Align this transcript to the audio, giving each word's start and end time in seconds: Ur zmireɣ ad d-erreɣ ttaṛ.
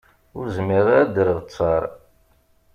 Ur 0.37 0.45
zmireɣ 0.57 0.87
ad 1.01 1.09
d-erreɣ 1.13 1.39
ttaṛ. 1.41 1.83